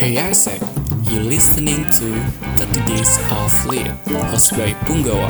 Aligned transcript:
Hey 0.00 0.16
Isaac, 0.16 0.64
you 1.12 1.20
listening 1.20 1.84
to 2.00 2.08
30 2.56 2.88
Days 2.88 3.20
of 3.36 3.52
Lead, 3.68 3.92
hosted 4.32 4.56
by 4.56 4.72
Punggawa. 4.88 5.28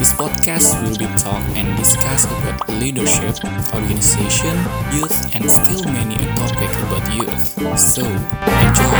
This 0.00 0.16
podcast 0.16 0.80
will 0.80 0.96
be 0.96 1.04
talk 1.20 1.44
and 1.52 1.68
discuss 1.76 2.24
about 2.24 2.56
leadership, 2.80 3.36
organization, 3.76 4.56
youth, 4.96 5.12
and 5.36 5.44
still 5.44 5.84
many 5.92 6.16
a 6.16 6.24
topic 6.40 6.72
about 6.88 7.04
youth. 7.12 7.36
So, 7.76 8.00
enjoy! 8.64 8.96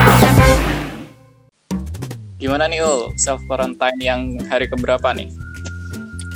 Gimana 2.36 2.68
nih 2.68 2.84
Ul, 2.84 3.16
self 3.16 3.40
quarantine 3.48 4.04
yang 4.04 4.36
hari 4.52 4.68
keberapa 4.68 5.16
nih? 5.16 5.32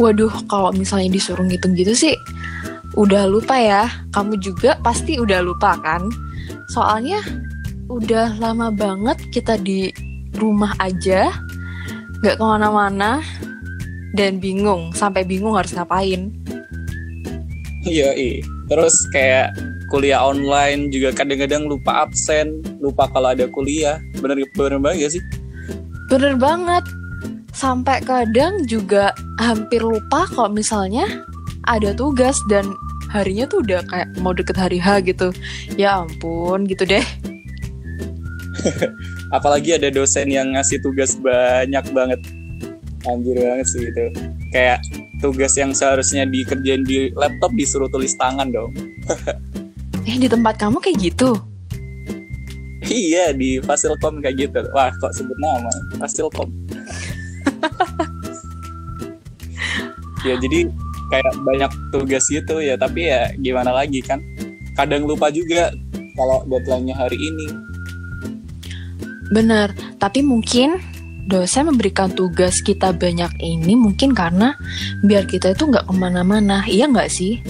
Waduh, 0.00 0.32
kalau 0.48 0.72
misalnya 0.72 1.12
disuruh 1.12 1.44
ngitung 1.44 1.76
gitu 1.76 1.92
sih, 1.92 2.16
udah 2.96 3.28
lupa 3.28 3.52
ya. 3.60 3.92
Kamu 4.16 4.40
juga 4.40 4.80
pasti 4.80 5.20
udah 5.20 5.44
lupa 5.44 5.76
kan? 5.84 6.08
Soalnya 6.72 7.20
udah 7.90 8.38
lama 8.38 8.70
banget 8.70 9.18
kita 9.34 9.58
di 9.58 9.90
rumah 10.36 10.74
aja, 10.78 11.32
nggak 12.22 12.36
ke 12.38 12.44
mana-mana, 12.44 13.22
dan 14.12 14.38
bingung, 14.38 14.92
sampai 14.92 15.24
bingung 15.24 15.56
harus 15.56 15.72
ngapain. 15.72 16.28
Iya, 17.82 18.14
iya. 18.14 18.44
Terus 18.70 18.94
kayak 19.10 19.58
kuliah 19.90 20.22
online 20.22 20.88
juga 20.88 21.12
kadang-kadang 21.12 21.66
lupa 21.66 22.06
absen, 22.06 22.62
lupa 22.78 23.10
kalau 23.10 23.34
ada 23.34 23.50
kuliah. 23.50 23.98
Bener 24.22 24.38
bener 24.54 24.78
banget 24.78 24.98
gak 25.08 25.12
sih? 25.18 25.22
Bener 26.08 26.38
banget. 26.38 26.84
Sampai 27.52 28.00
kadang 28.00 28.64
juga 28.64 29.12
hampir 29.36 29.84
lupa 29.84 30.24
kalau 30.32 30.48
misalnya 30.48 31.04
ada 31.68 31.92
tugas 31.92 32.40
dan 32.48 32.64
harinya 33.12 33.44
tuh 33.44 33.60
udah 33.60 33.84
kayak 33.90 34.08
mau 34.24 34.32
deket 34.32 34.56
hari 34.56 34.80
H 34.80 35.04
gitu. 35.04 35.34
Ya 35.76 36.00
ampun, 36.00 36.64
gitu 36.64 36.88
deh. 36.88 37.04
Apalagi 39.36 39.76
ada 39.76 39.88
dosen 39.90 40.28
yang 40.30 40.54
ngasih 40.54 40.82
tugas 40.82 41.16
banyak 41.18 41.84
banget. 41.92 42.20
Anjir 43.08 43.36
banget 43.38 43.66
sih 43.66 43.82
itu. 43.88 44.06
Kayak 44.54 44.78
tugas 45.18 45.54
yang 45.58 45.74
seharusnya 45.74 46.26
dikerjain 46.26 46.86
di 46.86 47.10
laptop 47.14 47.50
disuruh 47.58 47.90
tulis 47.90 48.14
tangan 48.18 48.50
dong. 48.50 48.70
eh 50.08 50.16
di 50.18 50.26
tempat 50.26 50.58
kamu 50.58 50.78
kayak 50.82 50.98
gitu? 51.12 51.38
iya 52.92 53.32
di 53.32 53.62
Fasilkom 53.62 54.20
kayak 54.20 54.36
gitu. 54.48 54.60
Wah 54.74 54.90
kok 55.00 55.14
sebut 55.14 55.38
nama 55.40 55.70
Fasilkom. 56.02 56.50
ya 60.26 60.38
jadi 60.38 60.70
kayak 61.10 61.34
banyak 61.44 61.72
tugas 61.92 62.24
gitu 62.30 62.62
ya 62.62 62.78
tapi 62.78 63.10
ya 63.10 63.28
gimana 63.42 63.74
lagi 63.74 64.00
kan 64.00 64.22
kadang 64.78 65.04
lupa 65.04 65.28
juga 65.28 65.68
kalau 66.16 66.46
deadline-nya 66.48 66.96
hari 66.96 67.18
ini 67.18 67.71
Bener, 69.32 69.72
tapi 69.96 70.20
mungkin 70.20 70.76
dosen 71.24 71.72
memberikan 71.72 72.12
tugas 72.12 72.60
kita 72.60 72.92
banyak 72.92 73.32
ini 73.40 73.72
mungkin 73.72 74.12
karena 74.12 74.52
biar 75.06 75.24
kita 75.24 75.56
itu 75.56 75.72
nggak 75.72 75.88
ke 75.88 75.94
mana-mana, 75.96 76.68
iya 76.68 76.84
nggak 76.84 77.08
sih? 77.08 77.40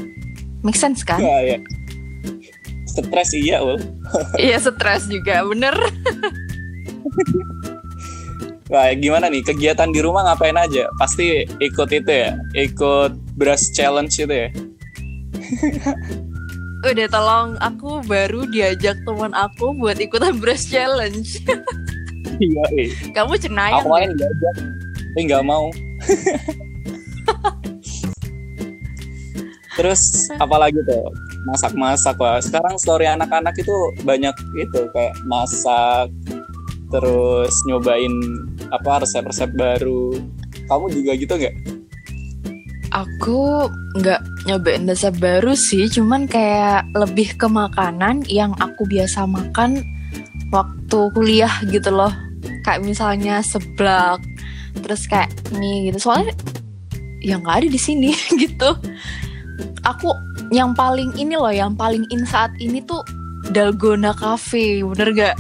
Make 0.63 0.79
sense 0.79 1.03
kan? 1.03 1.19
Iya, 1.19 1.39
iya. 1.43 1.59
Stres 2.87 3.35
iya, 3.35 3.59
Ul. 3.59 3.83
iya, 4.47 4.63
stres 4.63 5.11
juga, 5.11 5.43
bener. 5.43 5.75
Wah, 8.73 8.89
gimana 8.97 9.29
nih 9.29 9.45
kegiatan 9.45 9.91
di 9.93 10.01
rumah 10.01 10.25
ngapain 10.25 10.57
aja? 10.57 10.89
Pasti 10.97 11.45
ikut 11.45 11.89
itu 11.93 12.09
ya, 12.09 12.39
ikut 12.57 13.13
brush 13.37 13.75
challenge 13.77 14.17
itu 14.23 14.33
ya. 14.33 14.49
Udah 16.83 17.07
tolong 17.07 17.55
aku 17.63 18.03
baru 18.11 18.43
diajak 18.51 18.99
teman 19.07 19.31
aku 19.39 19.71
buat 19.79 20.03
ikutan 20.03 20.35
brush 20.43 20.67
challenge. 20.67 21.39
iya, 22.43 22.65
iya. 22.75 22.91
Kamu 23.15 23.39
cenayang. 23.39 23.87
Aku 23.87 23.95
main 23.95 24.11
diajak, 24.19 24.55
tapi 25.15 25.21
nggak 25.31 25.47
mau. 25.47 25.71
Terus 29.79 30.29
apalagi 30.37 30.83
tuh 30.85 31.07
masak-masak 31.49 32.19
lah. 32.21 32.43
Sekarang 32.43 32.77
story 32.77 33.09
anak-anak 33.09 33.57
itu 33.57 33.73
banyak 34.05 34.35
itu 34.59 34.81
kayak 34.93 35.17
masak, 35.25 36.13
terus 36.93 37.55
nyobain 37.71 38.13
apa 38.69 39.07
resep-resep 39.07 39.49
baru. 39.57 40.13
Kamu 40.69 40.93
juga 40.93 41.17
gitu 41.17 41.33
nggak? 41.39 41.55
Aku 42.93 43.73
nggak 43.97 44.21
nyobain 44.45 44.85
resep 44.85 45.17
baru 45.17 45.57
sih, 45.57 45.89
cuman 45.89 46.29
kayak 46.29 46.93
lebih 46.93 47.41
ke 47.41 47.49
makanan 47.49 48.21
yang 48.29 48.53
aku 48.61 48.85
biasa 48.85 49.25
makan 49.25 49.81
waktu 50.53 50.99
kuliah 51.17 51.53
gitu 51.73 51.89
loh. 51.89 52.13
Kayak 52.69 52.85
misalnya 52.85 53.41
seblak, 53.41 54.21
terus 54.85 55.09
kayak 55.09 55.33
mie 55.57 55.89
gitu. 55.89 56.05
Soalnya 56.05 56.37
yang 57.25 57.41
nggak 57.41 57.65
ada 57.65 57.69
di 57.73 57.81
sini 57.81 58.13
gitu. 58.45 58.77
Aku 59.89 60.13
yang 60.53 60.77
paling 60.77 61.17
ini 61.17 61.33
loh, 61.33 61.51
yang 61.51 61.73
paling 61.73 62.05
in 62.13 62.29
saat 62.29 62.53
ini 62.61 62.85
tuh 62.85 63.01
Dalgona 63.51 64.15
Cafe, 64.15 64.85
bener 64.85 65.09
gak? 65.17 65.37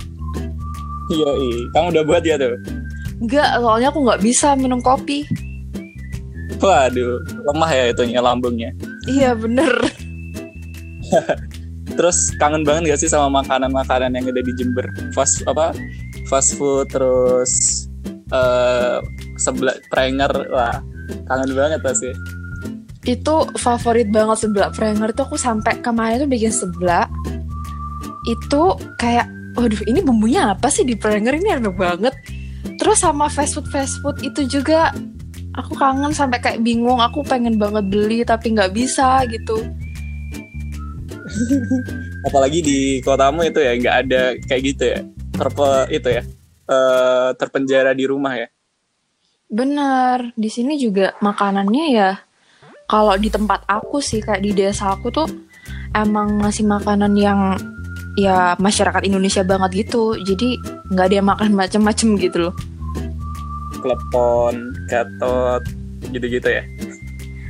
Iya, 1.12 1.30
iya. 1.36 1.58
Kamu 1.76 1.86
udah 1.94 2.04
buat 2.08 2.22
ya 2.24 2.34
tuh? 2.40 2.56
Enggak, 3.22 3.60
soalnya 3.62 3.88
aku 3.94 4.00
nggak 4.02 4.22
bisa 4.24 4.58
minum 4.58 4.82
kopi. 4.82 5.22
Waduh, 6.62 7.18
lemah 7.50 7.70
ya 7.74 7.84
itunya 7.90 8.22
lambungnya. 8.22 8.70
Iya 9.10 9.34
bener. 9.34 9.70
terus 11.98 12.32
kangen 12.40 12.62
banget 12.62 12.94
gak 12.94 13.00
sih 13.02 13.10
sama 13.10 13.42
makanan-makanan 13.42 14.14
yang 14.14 14.30
ada 14.30 14.40
di 14.40 14.52
Jember? 14.54 14.86
Fast 15.10 15.42
apa? 15.50 15.74
Fast 16.30 16.54
food 16.54 16.86
terus 16.88 17.84
uh, 18.30 19.02
sebelah 19.36 19.74
prenger 19.90 20.30
wah 20.54 20.78
kangen 21.26 21.50
banget 21.50 21.82
pasti. 21.82 22.14
Itu 23.02 23.50
favorit 23.58 24.14
banget 24.14 24.46
sebelah 24.46 24.70
prenger 24.70 25.10
itu 25.10 25.22
aku 25.26 25.34
sampai 25.34 25.82
kemarin 25.82 26.22
tuh 26.22 26.30
bikin 26.30 26.54
sebelah 26.54 27.10
itu 28.30 28.62
kayak 29.02 29.26
waduh 29.58 29.82
ini 29.90 29.98
bumbunya 29.98 30.54
apa 30.54 30.70
sih 30.70 30.86
di 30.86 30.94
prenger 30.94 31.42
ini 31.42 31.58
enak 31.58 31.74
banget. 31.74 32.14
Terus 32.78 33.02
sama 33.02 33.26
fast 33.26 33.58
food 33.58 33.66
fast 33.66 33.98
food 33.98 34.22
itu 34.22 34.46
juga 34.46 34.94
aku 35.56 35.72
kangen 35.76 36.12
sampai 36.12 36.40
kayak 36.40 36.60
bingung 36.64 37.00
aku 37.00 37.20
pengen 37.24 37.60
banget 37.60 37.84
beli 37.88 38.24
tapi 38.24 38.56
nggak 38.56 38.72
bisa 38.72 39.24
gitu. 39.28 39.60
Apalagi 42.28 42.60
di 42.62 42.78
kotamu 43.04 43.44
itu 43.44 43.60
ya 43.60 43.72
nggak 43.76 43.96
ada 44.06 44.22
kayak 44.48 44.62
gitu 44.62 44.84
ya 44.84 45.00
terpe 45.32 45.70
itu 45.90 46.08
ya 46.12 46.22
uh, 46.68 47.30
terpenjara 47.36 47.92
di 47.92 48.04
rumah 48.08 48.36
ya. 48.36 48.48
Bener 49.52 50.32
di 50.32 50.48
sini 50.48 50.80
juga 50.80 51.12
makanannya 51.20 51.86
ya 51.92 52.10
kalau 52.88 53.16
di 53.16 53.28
tempat 53.28 53.64
aku 53.68 54.00
sih 54.00 54.20
kayak 54.20 54.44
di 54.44 54.52
desa 54.52 54.92
aku 54.92 55.08
tuh 55.12 55.28
emang 55.92 56.40
masih 56.40 56.64
makanan 56.64 57.12
yang 57.16 57.56
ya 58.16 58.56
masyarakat 58.60 59.08
Indonesia 59.08 59.40
banget 59.44 59.88
gitu 59.88 60.16
jadi 60.20 60.60
nggak 60.92 61.06
ada 61.08 61.14
yang 61.16 61.28
makan 61.28 61.50
macem-macem 61.56 62.08
gitu 62.20 62.48
loh 62.48 62.54
klepon, 63.82 64.70
gatot, 64.86 65.66
gitu-gitu 66.14 66.46
ya? 66.46 66.62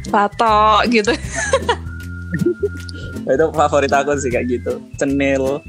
Pato 0.09 0.81
gitu. 0.89 1.13
itu 3.33 3.47
favorit 3.55 3.93
aku 3.93 4.19
sih 4.19 4.33
kayak 4.33 4.47
gitu. 4.49 4.81
Cenil. 4.99 5.63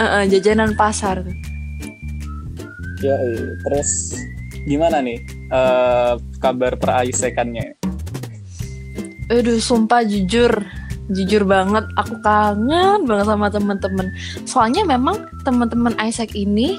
uh, 0.00 0.02
uh, 0.02 0.22
jajanan 0.26 0.74
pasar. 0.74 1.22
Ya, 3.00 3.16
terus 3.64 4.12
gimana 4.68 5.00
nih 5.00 5.24
uh, 5.48 6.20
kabar 6.42 6.76
peraisekannya? 6.76 7.76
Aduh, 9.30 9.62
sumpah 9.62 10.04
jujur, 10.04 10.50
jujur 11.14 11.46
banget 11.46 11.86
aku 11.94 12.18
kangen 12.20 13.06
banget 13.06 13.26
sama 13.30 13.48
temen-temen. 13.48 14.06
Soalnya 14.44 14.82
memang 14.84 15.30
temen-temen 15.46 15.94
Isaac 16.02 16.34
ini 16.34 16.76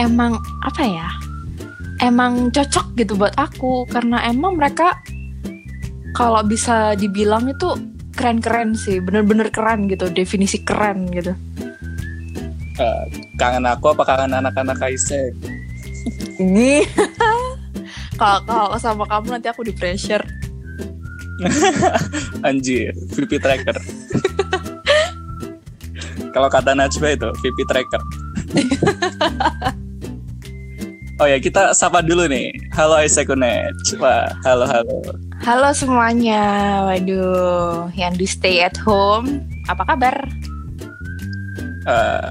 emang 0.00 0.40
apa 0.64 0.82
ya? 0.82 1.08
Emang 2.02 2.50
cocok 2.50 2.98
gitu 2.98 3.14
buat 3.14 3.32
aku. 3.38 3.86
Karena 3.86 4.26
emang 4.26 4.58
mereka 4.58 4.98
kalau 6.12 6.42
bisa 6.42 6.98
dibilang 6.98 7.48
itu 7.48 7.78
keren-keren 8.18 8.74
sih. 8.74 8.98
Bener-bener 8.98 9.48
keren 9.48 9.86
gitu. 9.86 10.10
Definisi 10.10 10.60
keren 10.66 11.08
gitu. 11.14 11.32
Uh, 12.76 13.04
kangen 13.38 13.68
aku 13.68 13.94
apa 13.94 14.02
kangen 14.02 14.34
anak-anak 14.34 14.80
Isaac 14.90 15.32
ini. 16.42 16.82
Kalau 18.20 18.38
kalau 18.46 18.78
sama 18.78 19.02
kamu 19.08 19.34
nanti 19.34 19.48
aku 19.50 19.66
di 19.66 19.74
pressure. 19.74 20.22
Anjir 22.46 22.94
VP 23.18 23.42
tracker. 23.42 23.74
Kalau 26.34 26.48
kata 26.48 26.76
Najwa 26.76 27.18
itu 27.18 27.28
VP 27.42 27.58
tracker 27.66 28.02
Oh 31.22 31.30
ya, 31.30 31.38
kita 31.38 31.70
sapa 31.70 32.02
dulu 32.02 32.26
nih. 32.26 32.50
Halo 32.74 32.98
Isekunet. 32.98 33.70
Wah, 34.02 34.26
halo 34.42 34.66
halo. 34.66 35.06
Halo 35.38 35.70
semuanya. 35.70 36.42
Waduh, 36.82 37.94
yang 37.94 38.18
di 38.18 38.26
stay 38.26 38.58
at 38.58 38.74
home, 38.82 39.46
apa 39.70 39.86
kabar? 39.86 40.18
Uh, 41.86 42.26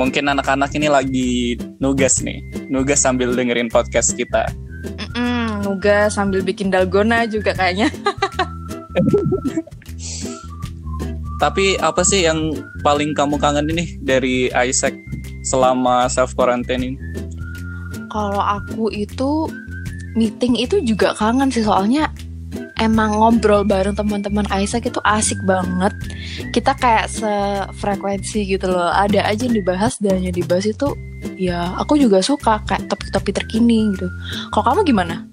mungkin 0.00 0.32
anak-anak 0.32 0.72
ini 0.72 0.88
lagi 0.88 1.60
nugas 1.76 2.24
nih, 2.24 2.40
nugas 2.72 3.04
sambil 3.04 3.36
dengerin 3.36 3.68
podcast 3.68 4.16
kita. 4.16 4.48
Mm-mm, 4.96 5.68
nugas 5.68 6.16
sambil 6.16 6.40
bikin 6.40 6.72
dalgona 6.72 7.28
juga 7.28 7.52
kayaknya. 7.52 7.92
Tapi 11.44 11.76
apa 11.84 12.00
sih 12.00 12.24
yang 12.24 12.64
paling 12.80 13.12
kamu 13.12 13.36
kangen 13.36 13.68
ini 13.76 14.00
dari 14.00 14.48
Isaac 14.56 14.96
selama 15.44 16.08
self 16.08 16.32
quarantine 16.32 16.96
ini? 16.96 17.25
Kalau 18.12 18.42
aku 18.42 18.90
itu 18.94 19.50
meeting 20.16 20.56
itu 20.56 20.80
juga 20.80 21.12
kangen 21.12 21.52
sih 21.52 21.62
soalnya 21.62 22.08
emang 22.80 23.16
ngobrol 23.16 23.64
bareng 23.64 23.96
teman-teman 23.96 24.44
Isaac 24.52 24.88
itu 24.88 25.00
asik 25.04 25.40
banget. 25.44 25.92
Kita 26.52 26.76
kayak 26.76 27.08
sefrekuensi 27.12 28.44
gitu 28.44 28.68
loh. 28.68 28.92
Ada 28.92 29.28
aja 29.28 29.48
yang 29.48 29.56
dibahas 29.56 29.96
dan 30.00 30.20
yang 30.20 30.36
dibahas 30.36 30.68
itu 30.68 30.88
ya 31.36 31.72
aku 31.80 31.96
juga 31.96 32.20
suka 32.20 32.60
kayak 32.68 32.88
topik-topik 32.92 33.32
terkini 33.36 33.92
gitu. 33.96 34.08
Kalau 34.52 34.64
kamu 34.72 34.80
gimana? 34.88 35.24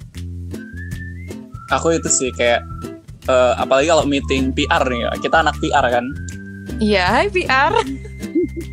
Aku 1.71 1.95
itu 1.95 2.09
sih 2.11 2.29
kayak 2.35 2.61
uh, 3.27 3.55
apalagi 3.57 3.89
kalau 3.89 4.05
meeting 4.05 4.53
PR 4.53 4.83
nih, 4.85 5.09
kita 5.23 5.41
anak 5.41 5.55
PR 5.59 5.85
kan. 5.89 6.05
Iya, 6.79 7.03
hai 7.07 7.27
PR. 7.31 7.73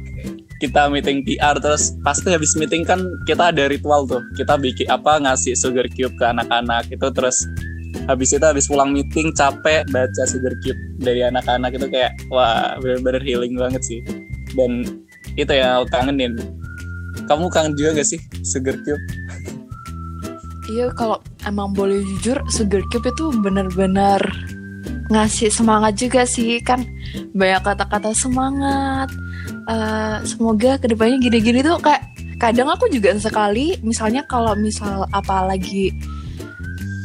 kita 0.60 0.92
meeting 0.92 1.24
PR 1.24 1.56
terus 1.56 1.96
pasti 2.04 2.28
habis 2.30 2.52
meeting 2.54 2.84
kan 2.84 3.00
kita 3.24 3.48
ada 3.48 3.66
ritual 3.66 4.04
tuh. 4.04 4.20
Kita 4.36 4.60
bikin 4.60 4.92
apa 4.92 5.16
ngasih 5.24 5.56
sugar 5.56 5.88
cube 5.96 6.12
ke 6.20 6.24
anak-anak 6.28 6.92
itu 6.92 7.08
terus 7.10 7.40
habis 8.06 8.30
itu 8.30 8.44
habis 8.44 8.68
pulang 8.68 8.92
meeting 8.92 9.32
capek 9.32 9.88
baca 9.88 10.22
sugar 10.28 10.52
cube 10.60 10.78
dari 11.00 11.24
anak-anak 11.24 11.74
itu 11.74 11.88
kayak 11.88 12.12
wah 12.28 12.76
bener-bener 12.78 13.24
healing 13.24 13.56
banget 13.56 13.80
sih. 13.80 14.04
Dan 14.52 15.02
itu 15.40 15.50
yang 15.50 15.80
aku 15.80 15.86
kangenin. 15.88 16.36
Kamu 17.24 17.48
kangen 17.48 17.72
juga 17.74 18.02
gak 18.02 18.08
sih 18.12 18.20
sugar 18.44 18.76
cube? 18.84 19.00
Iya 20.70 20.92
kalau 20.94 21.18
emang 21.50 21.74
boleh 21.74 21.98
jujur 22.04 22.38
Sugar 22.46 22.78
Cube 22.94 23.10
itu 23.10 23.34
benar-benar 23.42 24.22
ngasih 25.10 25.50
semangat 25.50 25.98
juga 25.98 26.22
sih 26.22 26.62
kan 26.62 26.86
banyak 27.34 27.62
kata-kata 27.62 28.10
semangat 28.14 29.08
uh, 29.70 30.22
semoga 30.22 30.78
ke 30.78 30.90
depannya 30.90 31.18
gini-gini 31.18 31.60
tuh 31.62 31.78
kayak 31.82 32.02
kadang 32.40 32.72
aku 32.72 32.88
juga 32.88 33.12
sekali 33.20 33.76
misalnya 33.84 34.24
kalau 34.24 34.56
misal 34.56 35.04
apa 35.12 35.44
lagi 35.44 35.92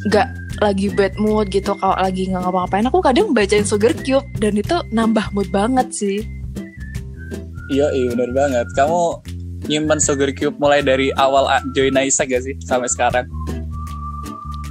nggak 0.07 0.29
lagi 0.63 0.87
bad 0.93 1.19
mood 1.19 1.51
gitu 1.51 1.75
kalau 1.75 1.97
lagi 1.99 2.31
nggak 2.31 2.39
ngapa-ngapain 2.47 2.87
aku 2.87 2.99
kadang 3.03 3.35
bacain 3.35 3.67
Sugar 3.67 3.91
Cube 4.05 4.23
dan 4.39 4.55
itu 4.55 4.75
nambah 4.95 5.35
mood 5.35 5.51
banget 5.51 5.87
sih. 5.91 6.23
Iya 7.73 7.89
iya 7.91 8.13
bener 8.13 8.31
banget. 8.31 8.67
Kamu 8.77 9.19
nyimpan 9.67 9.99
Sugar 9.99 10.29
Cube 10.37 10.55
mulai 10.61 10.85
dari 10.85 11.09
awal 11.17 11.49
join 11.73 11.97
Isaac 11.97 12.29
gak 12.29 12.45
sih 12.45 12.55
sampai 12.61 12.87
sekarang? 12.87 13.25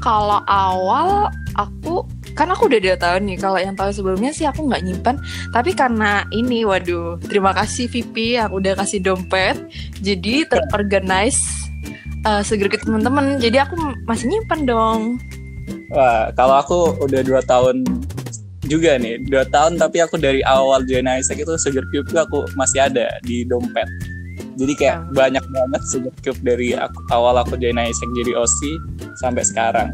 Kalau 0.01 0.41
awal 0.47 1.29
aku 1.59 2.07
kan 2.35 2.51
aku 2.51 2.67
udah 2.67 2.81
dua 2.83 2.97
tahun 2.99 3.31
nih 3.31 3.39
kalau 3.39 3.59
yang 3.63 3.79
tahun 3.79 3.95
sebelumnya 3.95 4.35
sih 4.35 4.43
aku 4.43 4.67
nggak 4.67 4.83
nyimpan 4.83 5.17
tapi 5.55 5.71
karena 5.71 6.27
ini 6.35 6.67
waduh 6.67 7.17
terima 7.31 7.55
kasih 7.55 7.87
VP 7.87 8.43
yang 8.43 8.51
udah 8.51 8.75
kasih 8.75 8.99
dompet. 9.01 9.57
Jadi 10.03 10.45
terorganize 10.51 11.41
uh, 12.27 12.43
segera 12.43 12.75
ke 12.75 12.83
teman-teman. 12.83 13.39
Jadi 13.39 13.57
aku 13.63 13.79
masih 14.05 14.29
nyimpan 14.29 14.61
dong. 14.67 15.01
Wah 15.95 16.35
kalau 16.35 16.59
aku 16.59 16.79
udah 17.07 17.23
dua 17.23 17.41
tahun 17.47 17.87
juga 18.67 18.99
nih. 18.99 19.23
Dua 19.31 19.47
tahun 19.47 19.79
tapi 19.79 20.03
aku 20.03 20.19
dari 20.19 20.43
awal 20.43 20.83
join 20.91 21.07
Isaac 21.07 21.39
itu 21.39 21.55
Sugar 21.57 21.87
Cube 21.95 22.11
aku 22.19 22.51
masih 22.59 22.91
ada 22.91 23.09
di 23.23 23.47
dompet. 23.47 23.87
Jadi 24.55 24.73
kayak 24.79 24.99
hmm. 25.11 25.19
banyak 25.19 25.45
banget 25.51 25.83
sugar 25.91 26.15
cube 26.23 26.39
dari 26.47 26.79
aku, 26.79 26.95
awal 27.11 27.35
aku 27.43 27.59
join 27.59 27.75
Isaac 27.75 28.07
jadi 28.15 28.39
OC 28.39 28.59
sampai 29.19 29.43
sekarang. 29.43 29.91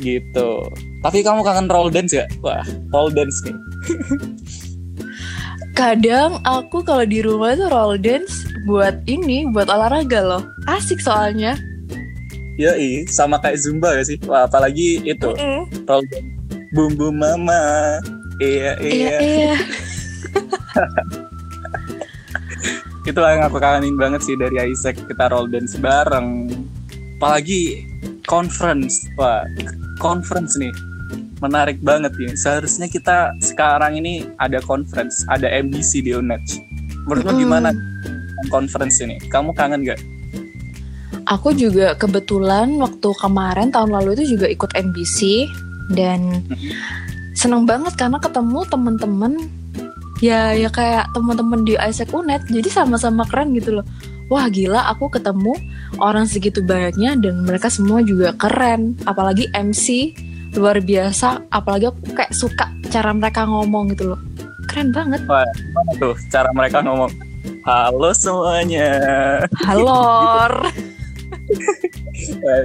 Gitu 0.00 0.64
tapi 1.00 1.24
kamu 1.24 1.40
kangen 1.44 1.68
roll 1.68 1.88
dance 1.88 2.12
gak? 2.12 2.28
wah 2.44 2.64
roll 2.92 3.08
dance 3.12 3.40
nih 3.44 3.56
kadang 5.80 6.40
aku 6.44 6.84
kalau 6.84 7.04
di 7.08 7.24
rumah 7.24 7.56
tuh 7.56 7.68
roll 7.72 7.96
dance 7.96 8.44
buat 8.68 9.00
ini 9.08 9.48
buat 9.50 9.68
olahraga 9.72 10.20
loh 10.20 10.42
asik 10.68 11.00
soalnya 11.00 11.56
Yoi, 12.60 13.08
sama 13.08 13.40
kayak 13.40 13.56
Zumba 13.56 13.96
gak 13.96 14.04
sih? 14.04 14.20
Wah, 14.28 14.44
apalagi 14.44 15.00
itu 15.08 15.32
mm 15.32 15.40
-mm. 15.40 15.88
roll 15.88 16.04
dance. 16.12 16.28
Bumbu 16.76 17.08
mama. 17.08 17.96
Iya, 18.36 18.76
iya. 18.84 19.16
iya, 19.16 19.16
iya. 19.16 19.56
itu 23.08 23.16
yang 23.16 23.42
aku 23.42 23.56
kangenin 23.56 23.96
banget 23.96 24.20
sih 24.22 24.36
dari 24.36 24.70
Isaac 24.70 24.96
kita 25.08 25.32
roll 25.32 25.48
dance 25.48 25.74
bareng 25.80 26.52
apalagi 27.16 27.84
conference 28.28 29.02
wah 29.16 29.42
conference 29.98 30.54
nih 30.60 30.72
menarik 31.40 31.80
banget 31.80 32.12
ya. 32.20 32.32
Seharusnya 32.36 32.86
kita 32.86 33.34
sekarang 33.40 33.96
ini 33.98 34.28
ada 34.36 34.60
conference 34.60 35.24
ada 35.26 35.48
MBC 35.48 36.04
di 36.04 36.12
UNED 36.12 36.44
menurut 37.08 37.26
mm. 37.26 37.40
gimana 37.40 37.68
conference 38.48 39.00
ini? 39.00 39.16
Kamu 39.28 39.52
kangen 39.52 39.84
gak? 39.84 40.00
Aku 41.28 41.54
juga 41.54 41.94
kebetulan 41.94 42.74
waktu 42.80 43.08
kemarin 43.20 43.70
tahun 43.70 43.90
lalu 43.94 44.18
itu 44.18 44.34
juga 44.36 44.46
ikut 44.50 44.70
MBC 44.74 45.46
dan 45.94 46.42
seneng 47.38 47.66
banget 47.66 47.94
karena 47.94 48.18
ketemu 48.18 48.66
teman-teman 48.66 49.32
ya 50.20 50.52
ya 50.52 50.68
kayak 50.68 51.08
teman-teman 51.14 51.64
di 51.64 51.78
Isaac 51.78 52.10
Unet 52.12 52.44
jadi 52.50 52.66
sama-sama 52.68 53.24
keren 53.28 53.54
gitu 53.54 53.80
loh. 53.80 53.86
Wah 54.30 54.46
gila 54.46 54.86
aku 54.94 55.10
ketemu 55.10 55.54
orang 55.98 56.26
segitu 56.26 56.62
banyaknya 56.62 57.18
dan 57.18 57.42
mereka 57.42 57.66
semua 57.66 57.98
juga 58.02 58.30
keren 58.38 58.94
apalagi 59.02 59.50
MC 59.54 60.14
luar 60.58 60.82
biasa 60.82 61.46
apalagi 61.50 61.90
aku 61.90 62.00
kayak 62.14 62.34
suka 62.34 62.66
cara 62.90 63.14
mereka 63.14 63.46
ngomong 63.46 63.94
gitu 63.94 64.14
loh. 64.14 64.20
Keren 64.66 64.90
banget. 64.90 65.22
Wah 65.26 65.46
tuh 65.98 66.14
cara 66.30 66.50
mereka 66.54 66.82
ngomong? 66.82 67.10
Halo 67.66 68.10
semuanya. 68.14 68.90
Halo. 69.66 69.98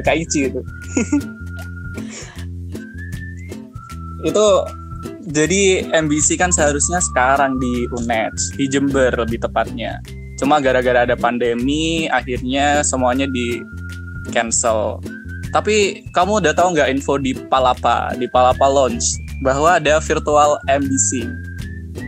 Kak 0.06 0.16
Ici 0.18 0.50
itu 0.50 0.62
itu 4.26 4.48
jadi 5.26 5.86
MBC 5.94 6.38
kan 6.38 6.50
seharusnya 6.54 7.02
sekarang 7.02 7.58
di 7.58 7.90
UNED, 7.94 8.34
di 8.58 8.66
Jember 8.70 9.14
lebih 9.14 9.42
tepatnya. 9.42 10.02
Cuma 10.38 10.62
gara-gara 10.62 11.06
ada 11.06 11.18
pandemi, 11.18 12.06
akhirnya 12.10 12.86
semuanya 12.86 13.26
di 13.26 13.62
cancel. 14.30 15.02
Tapi 15.56 16.04
kamu 16.12 16.44
udah 16.44 16.52
tahu 16.52 16.76
nggak 16.76 16.92
info 16.92 17.16
di 17.16 17.32
Palapa, 17.32 18.12
di 18.20 18.28
Palapa 18.28 18.68
Launch, 18.68 19.16
bahwa 19.40 19.80
ada 19.80 20.04
virtual 20.04 20.60
MBC? 20.68 21.24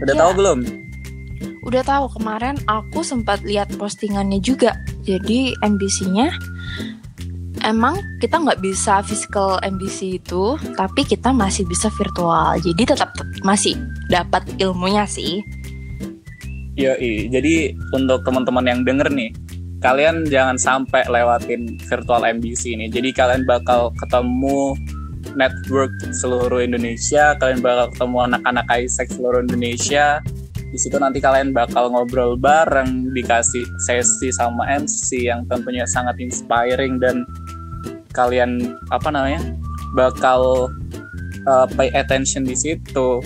Udah 0.03 0.11
ya. 0.11 0.19
tahu 0.19 0.31
belum? 0.35 0.59
Udah 1.63 1.83
tahu 1.87 2.11
kemarin 2.19 2.59
aku 2.67 3.07
sempat 3.07 3.39
lihat 3.47 3.71
postingannya 3.79 4.43
juga. 4.43 4.75
Jadi 5.07 5.55
MBC-nya 5.63 6.27
emang 7.63 8.03
kita 8.19 8.35
nggak 8.35 8.59
bisa 8.59 8.99
physical 8.99 9.63
MBC 9.63 10.19
itu, 10.19 10.59
tapi 10.75 11.07
kita 11.07 11.31
masih 11.31 11.63
bisa 11.63 11.87
virtual. 11.95 12.59
Jadi 12.59 12.83
tetap 12.83 13.15
masih 13.47 13.79
dapat 14.11 14.43
ilmunya 14.59 15.07
sih. 15.07 15.39
Iya, 16.75 16.99
jadi 17.31 17.73
untuk 17.95 18.21
teman-teman 18.27 18.67
yang 18.67 18.83
denger 18.83 19.07
nih, 19.07 19.31
kalian 19.77 20.25
jangan 20.25 20.57
sampai 20.57 21.05
lewatin 21.05 21.77
virtual 21.85 22.25
MBC 22.25 22.73
ini. 22.73 22.89
Jadi 22.89 23.13
kalian 23.13 23.45
bakal 23.45 23.93
ketemu 23.93 24.73
network 25.37 25.93
seluruh 26.09 26.65
Indonesia, 26.65 27.37
kalian 27.37 27.61
bakal 27.61 27.93
ketemu 27.93 28.17
anak-anak 28.33 28.65
Isaac 28.73 29.07
seluruh 29.13 29.45
Indonesia. 29.45 30.21
Di 30.67 30.77
situ 30.81 30.99
nanti 30.99 31.21
kalian 31.23 31.55
bakal 31.55 31.93
ngobrol 31.93 32.35
bareng, 32.35 33.13
dikasih 33.13 33.63
sesi 33.85 34.33
sama 34.33 34.67
MC 34.67 35.29
yang 35.29 35.45
tentunya 35.47 35.87
sangat 35.87 36.19
inspiring 36.19 36.99
dan 36.99 37.23
kalian 38.11 38.75
apa 38.89 39.13
namanya 39.13 39.39
bakal 39.93 40.73
uh, 41.45 41.65
pay 41.77 41.93
attention 41.93 42.43
di 42.43 42.57
situ. 42.57 43.21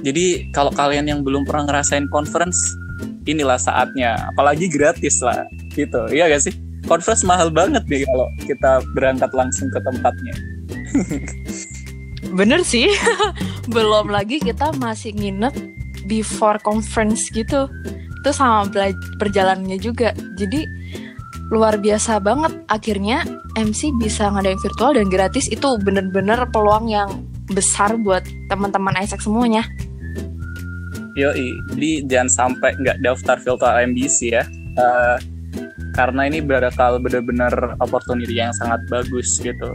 Jadi 0.00 0.50
kalau 0.52 0.72
kalian 0.72 1.08
yang 1.08 1.20
belum 1.22 1.44
pernah 1.44 1.68
ngerasain 1.70 2.08
conference, 2.08 2.76
inilah 3.28 3.60
saatnya. 3.60 4.16
Apalagi 4.32 4.70
gratis 4.70 5.20
lah, 5.20 5.44
gitu. 5.74 6.08
Iya 6.08 6.30
gak 6.30 6.48
sih? 6.48 6.54
Conference 6.88 7.24
mahal 7.28 7.52
banget 7.52 7.84
deh 7.86 8.02
kalau 8.08 8.26
kita 8.48 8.80
berangkat 8.96 9.30
langsung 9.36 9.68
ke 9.68 9.80
tempatnya. 9.84 10.34
Bener 12.38 12.64
sih. 12.64 12.88
belum 13.74 14.08
lagi 14.10 14.40
kita 14.40 14.72
masih 14.80 15.12
nginep 15.12 15.54
before 16.08 16.56
conference 16.64 17.28
gitu. 17.30 17.68
Itu 18.20 18.30
sama 18.32 18.68
perjalanannya 19.20 19.78
juga. 19.80 20.16
Jadi 20.36 20.64
luar 21.50 21.82
biasa 21.82 22.22
banget 22.22 22.54
akhirnya 22.70 23.26
MC 23.58 23.90
bisa 23.98 24.30
ngadain 24.30 24.60
virtual 24.62 24.94
dan 24.94 25.10
gratis 25.10 25.50
itu 25.50 25.66
bener-bener 25.82 26.38
peluang 26.54 26.86
yang 26.86 27.26
besar 27.50 27.98
buat 27.98 28.22
teman-teman 28.46 28.94
Isaac 29.02 29.18
semuanya 29.18 29.66
Yoi, 31.18 31.50
jadi 31.74 31.90
jangan 32.06 32.30
sampai 32.30 32.70
nggak 32.78 33.02
daftar 33.02 33.36
filter 33.42 33.70
MBC 33.82 34.30
ya. 34.30 34.44
Uh, 34.78 35.18
karena 35.98 36.30
ini 36.30 36.38
bakal 36.38 37.02
benar-benar 37.02 37.74
opportunity 37.82 38.38
yang 38.38 38.54
sangat 38.54 38.78
bagus 38.86 39.42
gitu. 39.42 39.74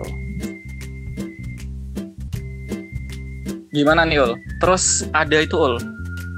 Gimana 3.76 4.08
nih 4.08 4.24
Ul? 4.24 4.40
Terus 4.64 5.04
ada 5.12 5.44
itu 5.44 5.60
Ul. 5.60 5.76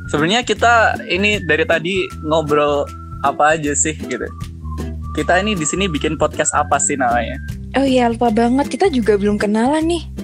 Sebenarnya 0.09 0.41
kita 0.41 0.97
ini 1.05 1.37
dari 1.45 1.67
tadi 1.69 2.01
ngobrol 2.25 2.89
apa 3.21 3.53
aja 3.53 3.77
sih 3.77 3.93
gitu. 3.93 4.25
Kita 5.13 5.37
ini 5.37 5.53
di 5.53 5.65
sini 5.65 5.85
bikin 5.85 6.17
podcast 6.17 6.57
apa 6.57 6.81
sih 6.81 6.97
namanya? 6.97 7.37
Oh 7.77 7.85
iya 7.85 8.09
lupa 8.09 8.33
banget 8.33 8.73
kita 8.73 8.89
juga 8.89 9.13
belum 9.21 9.37
kenalan 9.37 9.85
nih. 9.85 10.16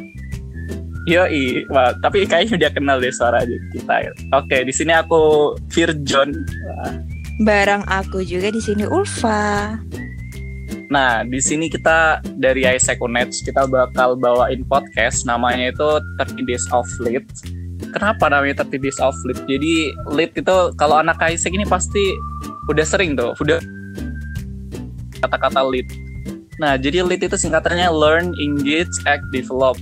Yoi, 1.04 1.68
wah, 1.68 1.92
tapi 2.00 2.24
kayaknya 2.24 2.56
udah 2.56 2.72
kenal 2.72 2.98
deh 3.04 3.12
suara 3.12 3.44
aja 3.44 3.56
kita. 3.76 4.16
Oke, 4.40 4.64
di 4.64 4.72
sini 4.72 4.96
aku 4.96 5.52
Virjon. 5.68 6.32
Barang 7.44 7.84
aku 7.92 8.24
juga 8.24 8.48
di 8.48 8.64
sini 8.64 8.88
Ulfa. 8.88 9.76
Nah, 10.88 11.28
di 11.28 11.44
sini 11.44 11.68
kita 11.68 12.24
dari 12.40 12.64
Isaac 12.64 13.04
Unets, 13.04 13.44
kita 13.44 13.68
bakal 13.68 14.16
bawain 14.16 14.64
podcast 14.64 15.28
namanya 15.28 15.76
itu 15.76 15.90
30 16.24 16.48
Days 16.48 16.64
of 16.72 16.88
Lit. 17.04 17.28
Kenapa 17.92 18.32
namanya 18.32 18.64
30 18.64 18.80
Days 18.80 19.00
of 19.04 19.18
Lit? 19.28 19.44
Jadi 19.44 19.92
Lit 20.16 20.32
itu 20.40 20.56
kalau 20.80 21.04
anak 21.04 21.20
Isaac 21.20 21.52
ini 21.52 21.68
pasti 21.68 22.16
udah 22.72 22.86
sering 22.88 23.20
tuh, 23.20 23.36
udah 23.44 23.60
kata-kata 25.20 25.68
Lit. 25.68 25.92
Nah, 26.64 26.80
jadi 26.80 27.04
Lit 27.04 27.28
itu 27.28 27.36
singkatannya 27.36 27.92
Learn, 27.92 28.32
Engage, 28.40 28.94
Act, 29.04 29.28
Develop 29.36 29.76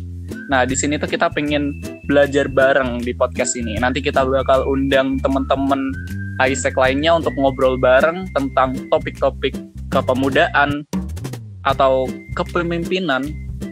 Nah, 0.52 0.68
di 0.68 0.76
sini 0.76 1.00
tuh 1.00 1.08
kita 1.08 1.32
pengen 1.32 1.80
belajar 2.12 2.52
bareng 2.52 3.00
di 3.00 3.16
podcast 3.16 3.56
ini. 3.56 3.80
Nanti 3.80 4.04
kita 4.04 4.28
bakal 4.28 4.68
undang 4.68 5.16
teman-teman 5.24 5.96
Isaac 6.44 6.76
lainnya 6.76 7.16
untuk 7.16 7.32
ngobrol 7.40 7.80
bareng 7.80 8.28
tentang 8.36 8.76
topik-topik 8.92 9.56
kepemudaan 9.96 10.84
atau 11.64 12.04
kepemimpinan 12.36 13.24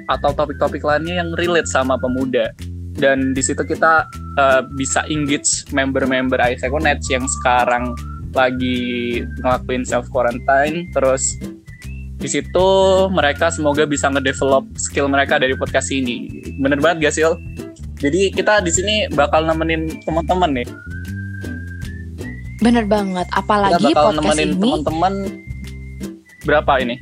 atau 0.07 0.31
topik-topik 0.31 0.79
lainnya 0.79 1.19
yang 1.19 1.35
relate 1.35 1.67
sama 1.67 1.99
pemuda. 1.99 2.55
Dan 2.95 3.35
di 3.35 3.43
situ 3.43 3.59
kita 3.67 4.07
uh, 4.39 4.63
bisa 4.79 5.03
engage 5.11 5.67
member-member 5.75 6.39
Isaac 6.39 6.71
Connect 6.71 7.03
yang 7.11 7.27
sekarang 7.41 7.91
lagi 8.31 9.19
ngelakuin 9.41 9.83
self 9.83 10.05
quarantine 10.13 10.85
terus 10.93 11.33
di 12.19 12.27
situ 12.27 12.67
mereka 13.09 13.47
semoga 13.49 13.87
bisa 13.87 14.11
ngedevelop 14.11 14.67
skill 14.75 15.07
mereka 15.07 15.39
dari 15.39 15.55
podcast 15.55 15.87
ini. 15.89 16.38
Bener 16.59 16.79
banget 16.83 17.07
gak 17.07 17.13
sih, 17.15 17.23
Jadi 17.99 18.31
kita 18.31 18.63
di 18.63 18.71
sini 18.71 18.95
bakal 19.11 19.43
nemenin 19.47 20.03
teman-teman 20.03 20.63
nih. 20.63 20.67
Bener 22.59 22.83
banget, 22.83 23.27
apalagi 23.31 23.79
kita 23.79 23.95
bakal 23.95 24.03
podcast 24.11 24.19
nemenin 24.19 24.49
ini. 24.51 24.59
teman-teman 24.59 25.13
berapa 26.43 26.73
ini? 26.83 26.95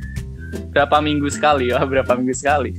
Berapa 0.74 0.98
minggu 1.02 1.28
sekali 1.34 1.74
ya? 1.74 1.82
Berapa 1.92 2.14
minggu 2.14 2.34
sekali? 2.38 2.74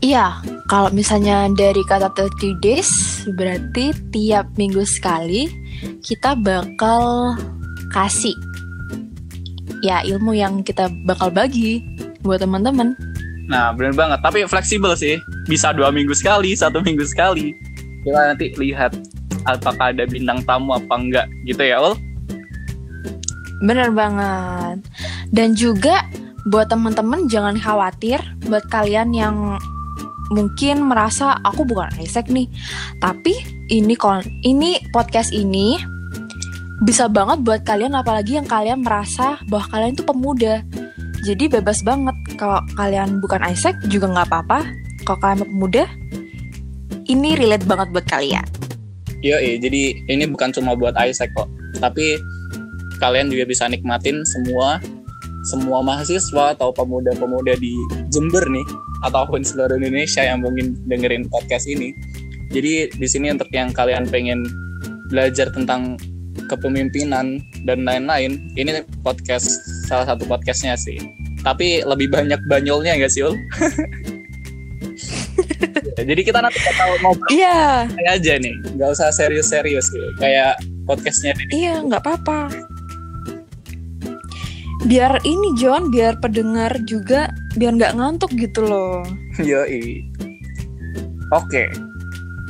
Iya, 0.00 0.42
kalau 0.66 0.90
misalnya 0.90 1.46
dari 1.54 1.82
kata 1.86 2.10
30 2.14 2.62
days 2.64 2.90
berarti 3.36 3.92
tiap 4.10 4.48
minggu 4.56 4.80
sekali 4.82 5.46
kita 6.00 6.34
bakal 6.40 7.36
kasih 7.92 8.32
ya 9.84 10.00
ilmu 10.02 10.32
yang 10.32 10.64
kita 10.64 10.88
bakal 11.04 11.28
bagi 11.28 11.84
buat 12.24 12.40
teman-teman. 12.42 13.09
Nah, 13.50 13.74
benar 13.74 13.98
banget. 13.98 14.18
Tapi 14.22 14.46
fleksibel 14.46 14.94
sih. 14.94 15.18
Bisa 15.50 15.74
dua 15.74 15.90
minggu 15.90 16.14
sekali, 16.14 16.54
satu 16.54 16.78
minggu 16.86 17.02
sekali. 17.02 17.50
Kita 18.06 18.30
nanti 18.30 18.54
lihat 18.54 18.94
apakah 19.44 19.90
ada 19.90 20.06
bintang 20.06 20.40
tamu 20.46 20.78
apa 20.78 20.94
enggak 20.94 21.26
gitu 21.44 21.58
ya, 21.66 21.82
Ul? 21.82 21.98
Bener 23.66 23.90
banget. 23.90 24.86
Dan 25.34 25.58
juga 25.58 26.06
buat 26.48 26.70
teman-teman 26.70 27.28
jangan 27.28 27.58
khawatir 27.58 28.22
buat 28.48 28.64
kalian 28.72 29.12
yang 29.12 29.60
mungkin 30.30 30.86
merasa 30.86 31.36
aku 31.42 31.66
bukan 31.66 31.90
Isaac 31.98 32.30
nih. 32.30 32.46
Tapi 33.02 33.34
ini 33.68 33.98
kon 33.98 34.22
ini 34.46 34.78
podcast 34.94 35.34
ini 35.34 35.76
bisa 36.86 37.10
banget 37.12 37.44
buat 37.44 37.60
kalian 37.66 37.92
apalagi 37.92 38.40
yang 38.40 38.48
kalian 38.48 38.80
merasa 38.80 39.36
bahwa 39.52 39.68
kalian 39.68 39.92
itu 39.92 40.04
pemuda 40.06 40.64
jadi 41.20 41.52
bebas 41.60 41.84
banget 41.84 42.16
kalau 42.40 42.64
kalian 42.72 43.20
bukan 43.20 43.44
Isaac 43.44 43.76
juga 43.92 44.08
nggak 44.08 44.32
apa-apa. 44.32 44.64
Kalau 45.04 45.18
kalian 45.20 45.44
pemuda 45.44 45.84
ini 47.04 47.36
relate 47.36 47.68
banget 47.68 47.92
buat 47.92 48.06
kalian. 48.08 48.46
Iya, 49.20 49.60
jadi 49.60 50.00
ini 50.08 50.24
bukan 50.32 50.48
cuma 50.56 50.72
buat 50.72 50.96
Isaac 50.96 51.28
kok, 51.36 51.44
tapi 51.76 52.16
kalian 52.96 53.28
juga 53.28 53.44
bisa 53.44 53.68
nikmatin 53.68 54.24
semua 54.24 54.80
semua 55.44 55.84
mahasiswa 55.84 56.56
atau 56.56 56.72
pemuda-pemuda 56.72 57.56
di 57.60 57.76
Jember 58.08 58.44
nih 58.48 58.64
ataupun 59.04 59.44
seluruh 59.44 59.76
Indonesia 59.76 60.24
yang 60.24 60.40
mungkin 60.40 60.76
dengerin 60.88 61.28
podcast 61.28 61.68
ini. 61.68 61.92
Jadi 62.48 62.92
di 62.96 63.08
sini 63.08 63.28
untuk 63.32 63.52
yang 63.52 63.72
kalian 63.76 64.08
pengen 64.08 64.44
belajar 65.12 65.52
tentang 65.52 66.00
kepemimpinan 66.48 67.40
dan 67.68 67.84
lain-lain 67.84 68.40
ini 68.56 68.80
podcast 69.04 69.48
salah 69.88 70.08
satu 70.08 70.24
podcastnya 70.26 70.74
sih 70.76 71.19
tapi 71.40 71.80
lebih 71.84 72.12
banyak 72.12 72.40
banyolnya 72.46 72.96
nggak 73.00 73.12
sih 73.12 73.24
Ul? 73.24 73.36
jadi 76.00 76.22
kita 76.24 76.38
nanti 76.40 76.58
bakal 76.64 76.88
ngobrol 77.04 77.28
iya 77.32 77.84
yeah. 77.86 78.14
aja 78.16 78.32
nih 78.40 78.54
nggak 78.76 78.90
usah 78.92 79.12
serius-serius 79.12 79.92
gitu 79.92 80.08
kayak 80.16 80.56
podcastnya 80.88 81.36
iya 81.52 81.80
nggak 81.84 82.00
apa-apa 82.00 82.48
biar 84.88 85.20
ini 85.28 85.52
John 85.60 85.92
biar 85.92 86.16
pendengar 86.24 86.72
juga 86.88 87.28
biar 87.56 87.76
nggak 87.76 87.94
ngantuk 88.00 88.32
gitu 88.36 88.64
loh 88.64 89.04
yoi 89.48 90.00
oke 91.30 91.46
okay. 91.46 91.68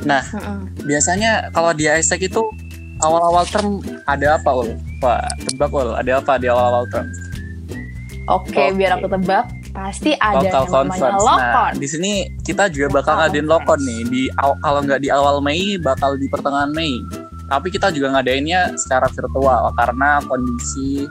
nah 0.07 0.23
uh 0.31 0.39
-uh. 0.39 0.59
biasanya 0.87 1.51
kalau 1.51 1.75
di 1.75 1.91
Isaac 1.91 2.23
itu 2.23 2.39
awal-awal 3.01 3.43
term 3.49 3.81
ada 4.05 4.37
apa 4.37 4.49
ul? 4.53 4.69
Pak 5.01 5.49
tebak 5.49 5.73
ul, 5.73 5.89
ada 5.97 6.21
apa 6.21 6.37
di 6.37 6.47
awal-awal 6.47 6.85
term? 6.89 7.09
Oke, 8.31 8.55
okay, 8.55 8.65
okay. 8.71 8.77
biar 8.79 8.91
aku 8.95 9.07
tebak 9.11 9.45
pasti 9.75 10.15
ada 10.19 10.39
Local 10.39 10.63
yang 10.63 10.87
namanya 10.87 11.19
lokon. 11.19 11.39
Nah, 11.39 11.71
di 11.75 11.87
sini 11.87 12.11
kita 12.47 12.71
juga 12.71 12.87
bakal 13.01 13.19
ngadain 13.19 13.47
lokon 13.47 13.79
nih 13.83 14.01
di 14.07 14.21
kalau 14.35 14.79
nggak 14.83 15.01
di 15.03 15.09
awal 15.11 15.43
Mei 15.43 15.75
bakal 15.75 16.15
di 16.15 16.31
pertengahan 16.31 16.71
Mei. 16.71 16.95
Tapi 17.51 17.67
kita 17.67 17.91
juga 17.91 18.15
ngadainnya 18.15 18.79
secara 18.79 19.11
virtual 19.11 19.75
karena 19.75 20.23
kondisi 20.23 21.03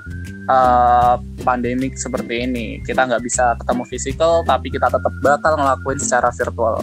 uh, 0.48 1.20
pandemik 1.44 2.00
seperti 2.00 2.48
ini. 2.48 2.80
Kita 2.80 3.04
nggak 3.04 3.20
bisa 3.20 3.52
ketemu 3.60 3.82
fisikal, 3.84 4.40
tapi 4.48 4.72
kita 4.72 4.88
tetap 4.88 5.12
bakal 5.20 5.60
ngelakuin 5.60 6.00
secara 6.00 6.32
virtual 6.32 6.80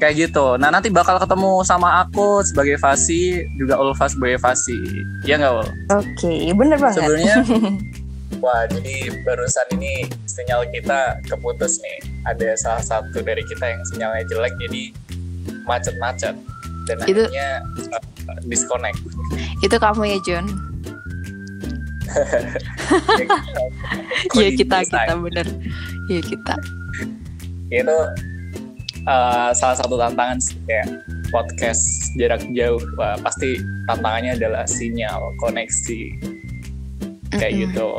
kayak 0.00 0.14
gitu. 0.16 0.56
Nah 0.56 0.72
nanti 0.72 0.88
bakal 0.88 1.20
ketemu 1.20 1.60
sama 1.62 2.02
aku 2.02 2.40
sebagai 2.40 2.80
Fasi, 2.80 3.44
juga 3.60 3.76
Ulfa 3.76 4.08
sebagai 4.08 4.40
Fasi. 4.40 4.80
Ya 5.28 5.36
nggak 5.36 5.52
Ul? 5.52 5.60
Oke, 5.60 5.68
okay, 6.16 6.40
bener 6.56 6.80
banget. 6.80 6.96
Sebenarnya, 7.04 7.34
wah 8.38 8.70
jadi 8.70 9.10
barusan 9.26 9.66
ini 9.74 10.06
sinyal 10.30 10.70
kita 10.70 11.18
keputus 11.26 11.82
nih. 11.82 11.98
Ada 12.30 12.54
salah 12.54 12.84
satu 12.86 13.18
dari 13.18 13.42
kita 13.42 13.66
yang 13.66 13.82
sinyalnya 13.90 14.24
jelek, 14.30 14.54
jadi 14.62 14.82
macet-macet 15.66 16.38
dan 16.86 16.96
itu, 17.06 17.26
akhirnya 17.26 17.48
uh, 18.30 18.40
disconnect. 18.46 18.98
Itu 19.60 19.76
kamu 19.76 20.02
ya 20.06 20.18
John? 20.22 20.46
Iya 24.34 24.50
kita, 24.58 24.82
kita 24.82 25.14
bener. 25.14 25.46
Iya 26.10 26.20
kita. 26.26 26.54
Itu 27.70 27.96
uh, 29.06 29.50
salah 29.54 29.76
satu 29.78 29.94
tantangan 29.94 30.42
sih 30.42 30.58
kayak 30.66 31.06
podcast 31.30 32.10
jarak 32.18 32.42
jauh 32.52 32.82
Wah, 32.98 33.14
pasti 33.22 33.62
tantangannya 33.86 34.34
adalah 34.36 34.66
sinyal 34.66 35.32
koneksi 35.38 36.00
kayak 37.34 37.52
mm 37.52 37.56
-hmm. 37.56 37.64
gitu. 37.70 37.90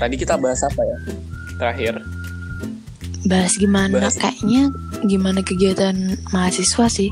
Tadi 0.00 0.14
kita 0.18 0.34
bahas 0.40 0.60
apa 0.64 0.82
ya? 0.82 0.98
Terakhir. 1.60 1.94
Bahas 3.28 3.54
gimana 3.54 4.02
bahas... 4.02 4.18
kayaknya 4.18 4.72
gimana 5.06 5.40
kegiatan 5.44 6.18
mahasiswa 6.34 6.86
sih. 6.90 7.10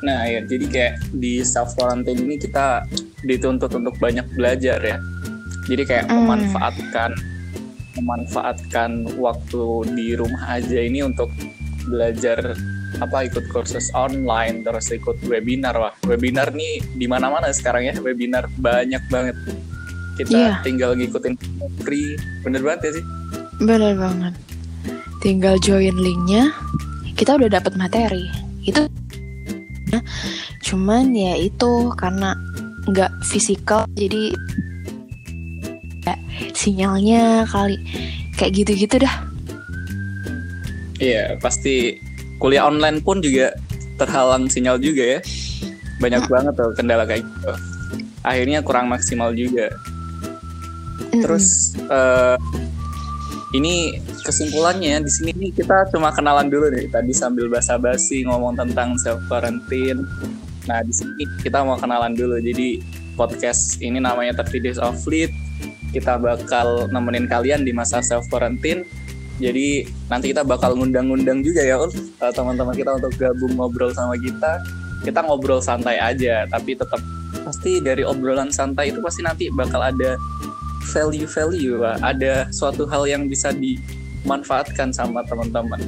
Nah 0.00 0.24
ya 0.24 0.40
jadi 0.46 0.66
kayak 0.70 0.94
di 1.18 1.42
self 1.44 1.76
quarantine 1.76 2.24
ini 2.24 2.40
kita 2.40 2.86
dituntut 3.26 3.74
untuk 3.74 3.96
banyak 3.98 4.24
belajar 4.38 4.78
ya. 4.80 4.98
Jadi 5.66 5.82
kayak 5.86 6.06
mm. 6.08 6.14
memanfaatkan 6.14 7.10
memanfaatkan 8.00 8.90
waktu 9.18 9.64
di 9.98 10.14
rumah 10.16 10.56
aja 10.56 10.78
ini 10.78 11.04
untuk 11.04 11.28
belajar 11.90 12.54
apa 13.00 13.24
ikut 13.26 13.48
kursus 13.48 13.88
online 13.96 14.60
terus 14.60 14.92
ikut 14.92 15.16
webinar 15.24 15.72
wah 15.76 15.92
webinar 16.04 16.52
nih 16.52 16.84
di 16.96 17.08
mana 17.08 17.32
mana 17.32 17.48
sekarang 17.50 17.88
ya 17.88 17.94
webinar 17.98 18.46
banyak 18.60 19.00
banget. 19.08 19.36
Kita 20.20 20.36
yeah. 20.36 20.56
tinggal 20.60 20.92
ngikutin 20.92 21.34
free 21.80 22.20
bener 22.44 22.60
banget 22.60 22.80
ya 22.92 22.92
sih? 23.00 23.04
Bener 23.64 23.96
banget. 23.96 24.34
Tinggal 25.24 25.56
join 25.64 25.96
linknya 25.96 26.52
kita 27.16 27.40
udah 27.40 27.48
dapat 27.48 27.76
materi. 27.76 28.28
Itu 28.64 28.84
cuman 30.70 31.16
ya 31.16 31.34
itu 31.34 31.90
karena 31.98 32.36
nggak 32.86 33.10
fisikal 33.26 33.84
jadi 33.98 34.32
ya, 36.06 36.14
sinyalnya 36.54 37.44
kali 37.48 37.76
kayak 38.36 38.52
gitu-gitu 38.60 39.02
dah. 39.02 39.16
Iya, 41.00 41.40
pasti 41.40 41.96
kuliah 42.40 42.64
online 42.64 43.04
pun 43.04 43.20
juga 43.20 43.52
terhalang 44.00 44.48
sinyal 44.48 44.80
juga 44.80 45.18
ya. 45.18 45.20
Banyak 46.00 46.24
Hmm. 46.24 46.32
banget 46.32 46.52
tuh 46.56 46.72
kendala 46.72 47.04
kayak 47.04 47.22
gitu. 47.22 47.52
Akhirnya 48.24 48.64
kurang 48.64 48.88
maksimal 48.88 49.36
juga. 49.36 49.68
Mm-mm. 51.00 51.20
Terus 51.20 51.76
eh, 51.76 52.36
ini 53.50 53.98
kesimpulannya 54.22 55.02
di 55.02 55.10
sini 55.10 55.30
nih 55.34 55.50
kita 55.52 55.90
cuma 55.92 56.14
kenalan 56.14 56.48
dulu 56.48 56.70
nih. 56.70 56.88
Tadi 56.88 57.12
sambil 57.12 57.50
basa-basi 57.50 58.24
ngomong 58.24 58.56
tentang 58.56 58.96
self 58.96 59.20
quarantine. 59.26 60.06
Nah, 60.68 60.80
di 60.86 60.92
sini 60.94 61.24
kita 61.42 61.60
mau 61.60 61.76
kenalan 61.76 62.14
dulu. 62.14 62.38
Jadi 62.38 62.80
podcast 63.18 63.82
ini 63.82 63.98
namanya 63.98 64.38
30 64.40 64.64
Days 64.64 64.78
of 64.80 64.96
Lead. 65.04 65.32
Kita 65.90 66.16
bakal 66.16 66.86
nemenin 66.88 67.26
kalian 67.26 67.66
di 67.66 67.74
masa 67.74 67.98
self 68.00 68.24
quarantine. 68.30 68.86
Jadi 69.40 69.88
nanti 70.12 70.36
kita 70.36 70.44
bakal 70.44 70.76
ngundang-ngundang 70.76 71.40
juga 71.40 71.64
ya 71.64 71.80
Ul, 71.80 71.88
eh, 71.90 72.32
teman-teman 72.32 72.76
kita 72.76 72.92
untuk 73.00 73.12
gabung 73.16 73.56
ngobrol 73.56 73.90
sama 73.96 74.14
kita. 74.20 74.60
Kita 75.00 75.24
ngobrol 75.24 75.64
santai 75.64 75.96
aja, 75.96 76.44
tapi 76.52 76.76
tetap 76.76 77.00
pasti 77.40 77.80
dari 77.80 78.04
obrolan 78.04 78.52
santai 78.52 78.92
itu 78.92 79.00
pasti 79.00 79.24
nanti 79.24 79.48
bakal 79.48 79.80
ada 79.80 80.20
value-value, 80.92 81.80
ada 82.04 82.52
suatu 82.52 82.84
hal 82.84 83.08
yang 83.08 83.24
bisa 83.24 83.48
dimanfaatkan 83.56 84.92
sama 84.92 85.24
teman-teman, 85.24 85.80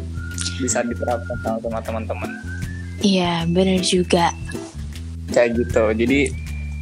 bisa 0.56 0.80
diterapkan 0.80 1.36
sama 1.60 1.80
teman-teman. 1.84 2.30
iya 3.02 3.42
bener 3.50 3.82
juga 3.82 4.30
Kayak 5.32 5.50
gitu. 5.64 5.84
Jadi 5.96 6.20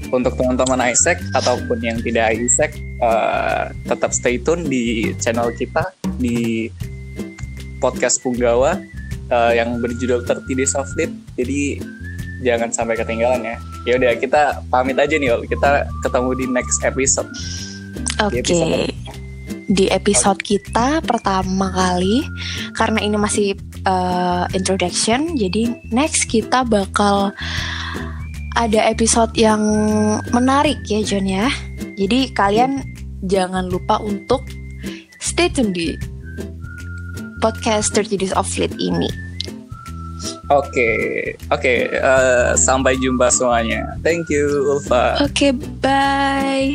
untuk 0.08 0.32
teman-teman 0.40 0.80
Isaac 0.88 1.20
ataupun 1.36 1.78
yang 1.84 2.00
tidak 2.00 2.32
Isaac, 2.40 2.72
eh, 2.80 3.64
tetap 3.84 4.10
stay 4.16 4.40
tune 4.40 4.64
di 4.66 5.12
channel 5.20 5.52
kita 5.54 5.92
di 6.16 6.68
podcast 7.78 8.24
Punggawa 8.24 8.80
eh, 9.28 9.52
yang 9.60 9.78
berjudul 9.84 10.24
30 10.24 10.56
Days 10.56 10.74
of 10.74 10.88
Lit. 10.96 11.12
Jadi 11.36 11.84
jangan 12.40 12.72
sampai 12.72 12.96
ketinggalan 12.96 13.44
ya. 13.44 13.56
Ya 13.88 13.92
udah 13.96 14.12
kita 14.16 14.42
pamit 14.68 14.96
aja 14.96 15.16
nih, 15.16 15.32
Ul. 15.32 15.44
Kita 15.48 15.88
ketemu 16.04 16.30
di 16.36 16.44
next 16.48 16.80
episode. 16.84 17.28
Oke. 18.20 18.40
Di 18.44 18.52
episode 18.52 18.92
Di 19.70 19.86
episode 19.86 20.40
kita 20.42 20.98
pertama 21.06 21.70
kali 21.70 22.26
karena 22.74 22.98
ini 23.06 23.14
masih 23.14 23.54
uh, 23.86 24.50
introduction, 24.50 25.38
jadi 25.38 25.70
next 25.94 26.26
kita 26.26 26.66
bakal 26.66 27.30
ada 28.58 28.80
episode 28.90 29.30
yang 29.38 29.60
menarik 30.34 30.78
ya 30.88 31.02
John 31.06 31.26
ya. 31.26 31.46
Jadi 31.94 32.32
kalian 32.34 32.82
jangan 33.28 33.68
lupa 33.68 34.00
untuk 34.00 34.42
stay 35.20 35.52
tune 35.52 35.70
di 35.70 35.94
podcast 37.44 37.92
30 37.96 38.20
Days 38.20 38.34
of 38.36 38.48
Fleet 38.48 38.72
ini. 38.80 39.08
Oke, 40.50 40.90
oke. 41.54 41.74
eh, 41.94 42.50
sampai 42.58 42.98
jumpa 42.98 43.30
semuanya. 43.30 43.94
Thank 44.02 44.28
you, 44.34 44.50
Ulfa. 44.66 45.22
Oke, 45.22 45.54
bye. 45.78 46.74